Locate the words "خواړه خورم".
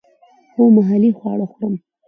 1.17-1.75